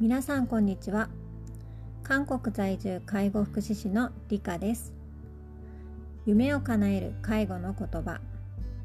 [0.00, 1.08] 皆さんこんにちは。
[2.02, 4.92] 韓国在住介護福祉士の理香です。
[6.26, 8.20] 夢を叶える介護の言葉。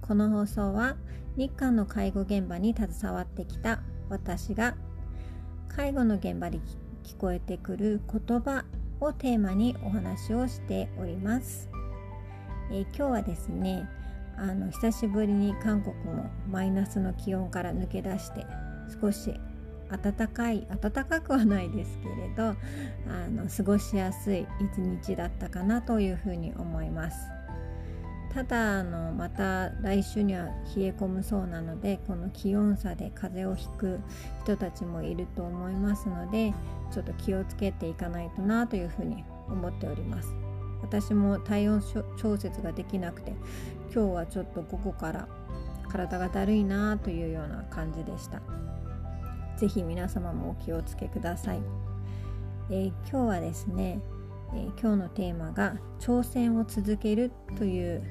[0.02, 0.96] この放送は
[1.38, 4.76] 日韓の介護現場に携わってきた私が
[5.68, 6.60] 介護の現場で
[7.04, 8.66] 聞こえてくる言葉
[9.00, 11.70] をテーマにお話をしております、
[12.72, 13.88] えー、今日はですね
[14.42, 18.46] あの久しぶりに韓国もマイナスの気温から抜け出して
[19.02, 19.34] 少し
[19.90, 22.56] 暖かい暖かくはないですけれど
[23.08, 27.18] あの過ごしやすい一日だったかなというふうに思います。
[28.34, 34.00] ただあのまた来週には冷え込むそうなのでこの気温差で風邪をひく
[34.44, 36.54] 人たちもいると思いますので
[36.94, 40.49] ちょっと気をつけていかないとなというふうに思っております。
[40.90, 41.84] 私も体温
[42.18, 43.34] 調節ができなくて
[43.94, 45.28] 今日はちょっと午後から
[45.88, 48.42] 体がだるいなというような感じでした。
[49.60, 51.62] 是非皆様もお気をつけください、
[52.70, 54.00] えー、今日はですね、
[54.54, 58.02] えー、今日のテーマが挑戦を続けるという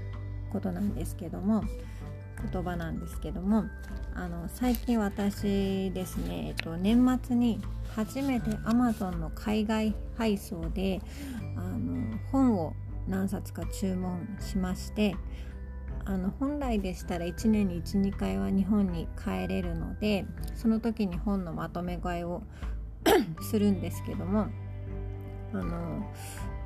[0.53, 1.64] ことなんですけども
[2.53, 3.64] 言葉なんですけども
[4.14, 7.61] あの最近私ですね、えっと、年末に
[7.94, 11.00] 初めて Amazon の海外配送で
[11.56, 12.75] あの本を
[13.09, 15.16] 何冊か注文しまして
[16.05, 22.42] あの本来でしたら1年に12回は日本に帰れるのでその時に本のまとめ買いを
[23.42, 24.48] するんですけども
[25.53, 26.11] あの、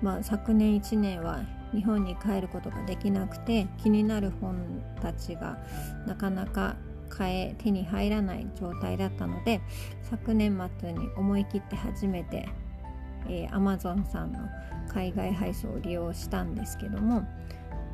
[0.00, 1.40] まあ、昨年1年は
[1.72, 4.56] 日本に帰ることができなくて気になる本
[5.00, 5.58] たちが
[6.06, 6.76] なかなか
[7.08, 9.60] 買え手に入らない状態だったので
[10.02, 12.48] 昨年末に思い切って初めて、
[13.28, 14.40] えー、Amazon さんの
[14.88, 17.26] 海外配送を利用したんですけども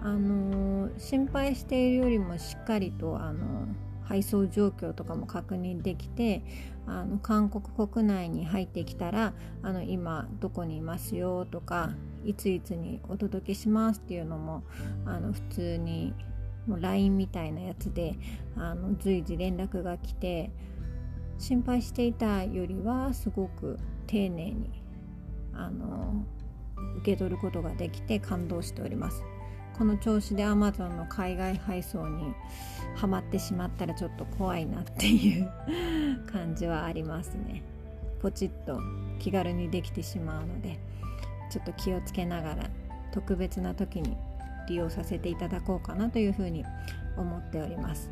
[0.02, 3.66] あの心配しているよりもしっかりとあの
[4.04, 6.42] 配送状況とかも確認できて
[6.86, 11.90] あの韓国国内に入ってきたらあの今どこにいますよとか
[12.24, 14.62] いついつにお届けしますっていうのも
[15.06, 16.14] あの普通に
[16.66, 18.14] もう LINE みたいなやつで
[18.56, 20.50] あの随時連絡が来て
[21.38, 24.70] 心配していたよりはすごく丁寧に
[25.54, 26.24] あの
[26.98, 29.22] 受け取ることができて感動しております。
[29.78, 32.34] この調子で Amazon の海外配送に
[32.96, 35.48] はまってしまったらちょっと怖いなっていう
[36.30, 37.62] 感じはありますね
[38.20, 38.80] ポチッと
[39.20, 40.80] 気軽にできてしまうので
[41.50, 42.70] ちょっと気をつけながら
[43.12, 44.16] 特別な時に
[44.68, 46.64] 利用させていただこうかなというふうに
[47.16, 48.10] 思っております、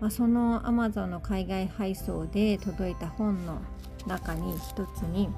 [0.00, 3.60] まあ、その Amazon の海外配送で届いた本の
[4.06, 5.28] 中に一つに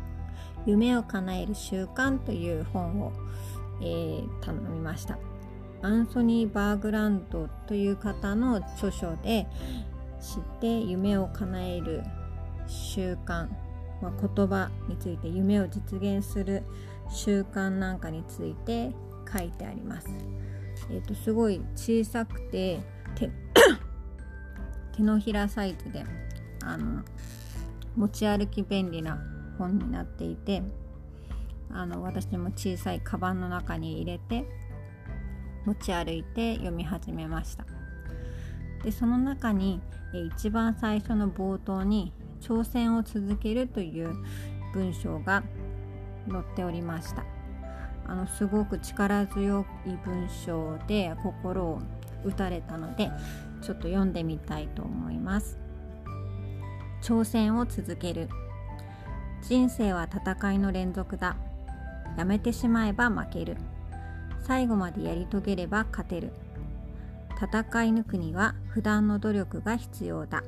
[0.66, 3.12] 「夢を叶える習慣」という本を
[3.80, 5.18] えー、頼みました。
[5.82, 9.46] アンソニー・バーグランドという方の著書で
[10.20, 12.02] 知って夢を叶える
[12.66, 13.48] 習慣、
[14.02, 16.62] まあ、言葉について夢を実現する
[17.08, 18.92] 習慣なんかについて
[19.32, 20.08] 書いてあります。
[20.90, 22.80] えーと、すごい小さくて
[23.14, 23.30] 手
[24.92, 26.04] 手のひらサイズで
[26.62, 27.02] あの
[27.96, 29.18] 持ち歩き便利な
[29.58, 30.62] 本になっていて
[31.70, 34.46] あの私も小さいカバンの中に入れて
[35.64, 37.64] 持ち歩いて読み始めました
[38.84, 39.80] でその中に
[40.36, 44.14] 一番最初の冒頭に「挑戦を続ける」という
[44.72, 45.42] 文章が
[46.30, 47.24] 載っておりました。
[48.08, 51.80] あのすごく力強い文章で心を
[52.24, 53.10] 打たれたので
[53.62, 55.58] ちょっと読んでみたいと思います。
[57.02, 58.28] 挑戦を続ける。
[59.42, 61.36] 人生は戦いの連続だ。
[62.16, 63.56] やめてしまえば負ける。
[64.42, 66.32] 最後までやり遂げれば勝てる。
[67.36, 70.42] 戦い抜くには普段の努力が必要だ。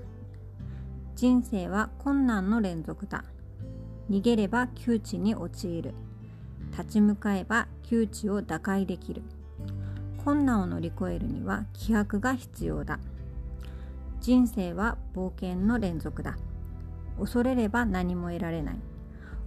[1.18, 3.24] 人生は困難の連続だ。
[4.08, 5.92] 逃げれば窮地に陥る。
[6.70, 9.22] 立ち向かえば窮地を打開できる。
[10.24, 13.00] 困難を乗り越えるには気迫が必要だ。
[14.20, 16.38] 人生は冒険の連続だ。
[17.18, 18.76] 恐れれば何も得られない。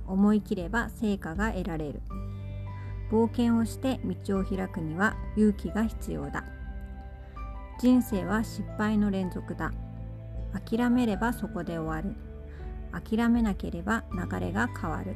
[0.08, 2.02] 思い切れば成果が得られる。
[3.10, 6.44] 冒険をして道を開くには勇気が必要だ。
[7.80, 9.72] 人生は失敗の連続だ。
[10.54, 12.16] 諦めればそこで終わる。
[12.92, 15.16] 諦めなければ流れが変わる。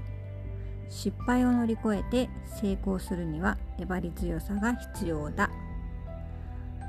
[0.89, 2.29] 失敗を乗り越えて
[2.61, 5.49] 成功するには粘り強さが必要だ。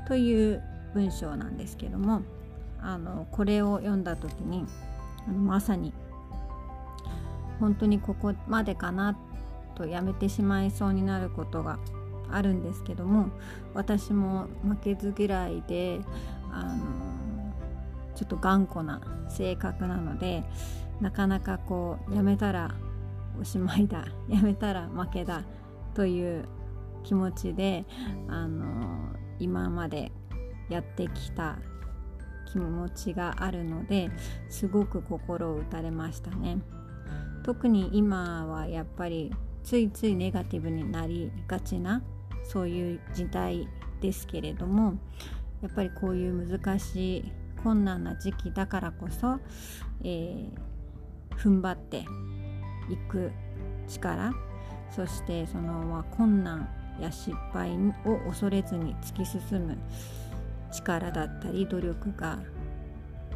[0.07, 0.63] という
[0.93, 2.21] 文章なんですけども
[2.81, 4.65] あのこれを読んだ時に
[5.27, 5.93] あのまさに
[7.59, 9.17] 本当にここまでかな
[9.75, 11.79] とやめてしまいそうになることが
[12.31, 13.29] あるんですけども
[13.73, 15.99] 私も負けず嫌いで
[16.51, 16.77] あの
[18.17, 18.99] ちょっと頑固な
[19.29, 20.43] 性格なので
[20.99, 22.73] なかなかこうやめたら
[23.39, 24.05] おしまいだ。
[24.27, 25.43] やめたら負けだ。
[25.93, 26.45] という
[27.03, 27.85] 気持ちで
[28.27, 30.11] あの今まで
[30.69, 31.57] やってきた
[32.51, 34.11] 気持ちがあるので
[34.49, 36.59] すごく心を打たれましたね。
[37.43, 39.33] 特に今はやっぱり
[39.63, 42.01] ついついネガティブになりがちな
[42.43, 43.67] そういう時代
[44.01, 44.97] ですけれども
[45.61, 47.31] やっぱりこういう難しい
[47.67, 49.39] 困難な時期だからこそ、
[50.01, 51.97] えー、踏ん張って
[52.89, 53.29] いく
[53.89, 54.31] 力
[54.89, 57.71] そしてその、困難や失敗
[58.05, 59.77] を恐れずに突き進む
[60.71, 62.39] 力だったり努力が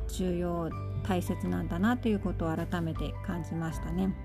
[0.08, 0.70] 重要
[1.06, 4.16] 大切なんだなということを改めて感じましたね。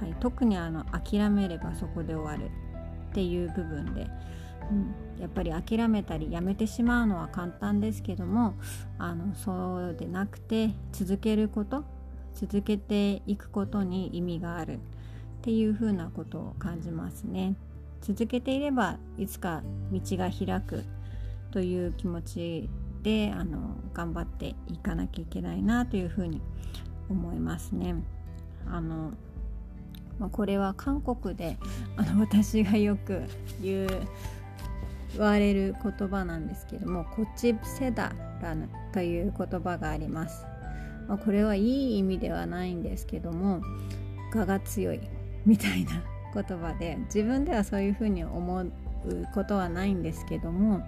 [0.00, 2.50] はい、特にあの諦めればそこで終わる
[3.10, 4.08] っていう部分で、
[5.18, 8.54] やっぱり諦めたりやめてしまうのは簡単ですけども
[8.98, 11.84] あのそうでなくて続けること
[12.34, 14.78] 続けていくことに意味があるっ
[15.42, 17.56] ていうふうなことを感じますね。
[18.00, 19.62] 続けていればいつか
[19.92, 20.84] 道が開く
[21.52, 22.70] という気持ち
[23.02, 26.40] であの頑張っていかなきゃいけないなというふうに
[27.08, 27.94] 思いますね。
[28.66, 29.12] あの、
[30.30, 31.56] これは韓国で
[31.96, 33.22] あの私がよく
[33.60, 33.88] 言う
[35.18, 40.44] われる言葉なんですけども「こちセダラヌ」という言葉があります。
[41.08, 43.60] まあ、これはいい意味ではないんですけども
[44.34, 45.00] 我が強い
[45.44, 48.72] みたいな言葉で自分ではそういうふうに思う
[49.34, 50.80] ことはないんですけども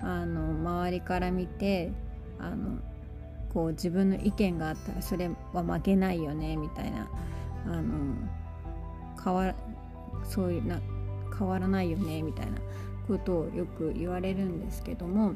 [0.00, 1.92] あの周りから見て
[2.38, 2.78] あの
[3.52, 7.08] こう自分の意見があったらそれは負けないよねみたいな
[7.66, 8.14] あの
[9.22, 9.54] 変わ
[10.24, 10.80] そういうな
[11.38, 12.58] 変わらないよねみたいな
[13.06, 15.34] ことをよく言われるんですけども、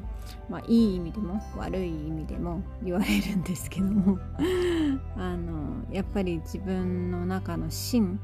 [0.49, 4.19] まあ、いい意味でも悪い意味でも言われるんですけども
[5.15, 8.19] あのやっぱり自分の中の芯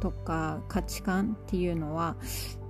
[0.00, 2.16] とか価値観っていうのは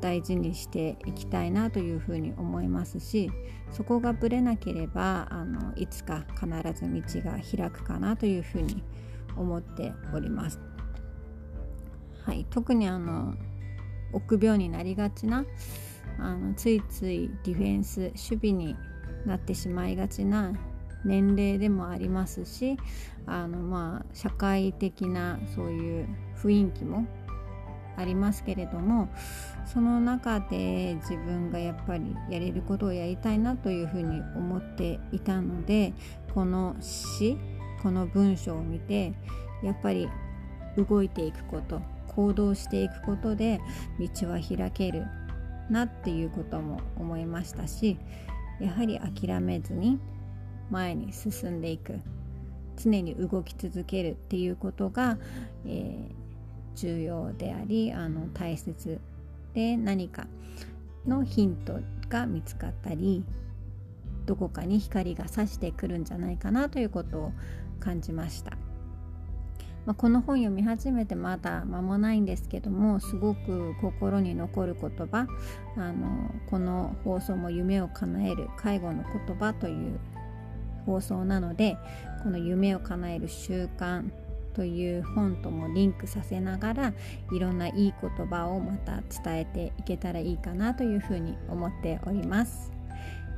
[0.00, 3.31] 大事にしていきたいなというふうに思いますし
[3.70, 8.85] そこがぶれなければあのいつか必ず道が開くかなというふうに
[9.37, 10.61] 思っております。
[12.23, 13.35] はい、特にあの
[14.15, 15.45] 臆病になりがちな
[16.19, 18.77] あのついついディフェンス守備に
[19.27, 20.53] なってしまいがちな
[21.05, 22.77] 年齢でもありますし
[23.27, 27.07] あのまあ社会的なそういう雰囲気も
[27.97, 29.09] ありますけれども
[29.67, 35.93] その中で自分がやっぱりやれることをやりたいなというふうに思っていたので
[36.35, 37.37] この詩
[37.83, 39.13] この文章を見て
[39.63, 40.09] やっぱり
[40.77, 41.81] 動いていくこと
[42.15, 43.61] 行動していくことで
[43.99, 45.05] 道は開ける
[45.71, 47.99] なっていうことも思いましたし
[48.61, 49.99] やはり諦めずに
[50.71, 52.01] 前に進んでいく
[52.77, 55.19] 常に動き続けるっていうことが、
[55.65, 59.01] えー、重要でありあの大切
[59.55, 60.27] で何か
[61.07, 61.79] のヒント
[62.09, 63.25] が見つかったり
[64.27, 67.33] どこかに光が差してくるんじゃないかなということを
[67.79, 68.64] 感じました。
[69.87, 75.27] まあ、この本読み始めてまだ間もないんですけどもすごく心に残る言葉
[75.77, 79.99] あのこの放送も夢を叶える介護の言葉という
[80.87, 81.77] 放送なので
[82.23, 84.11] この夢を叶える習慣
[84.55, 86.93] という本ともリンクさせながら
[87.32, 92.73] いろんないい言葉をまた伝えていけたらいいかなというふうに思っております、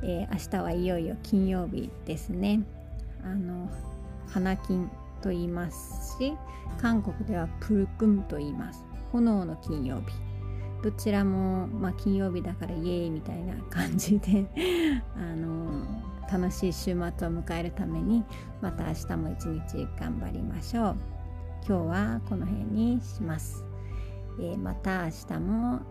[0.03, 2.61] えー、明日はいよいよ金曜日ですね。
[3.23, 3.69] あの
[4.27, 6.33] 花金と言いますし
[6.81, 8.85] 韓国ではプルクンと言います。
[9.11, 10.13] 炎の金曜日。
[10.83, 14.45] どちらも、まあ、金曜日だからイエーイみたいな感じで
[15.17, 15.81] あの
[16.31, 18.23] 楽しい週末を迎えるために
[18.61, 20.95] また明日も一日頑張りましょう。
[21.67, 23.65] 今日はこの辺にします、
[24.39, 25.81] えー、また明日も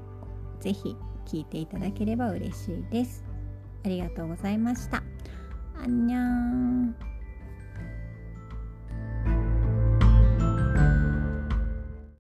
[0.61, 3.25] ぜひ聞いていただければ嬉しいです。
[3.85, 5.03] ありがとうございました。
[5.83, 7.06] アンニャン。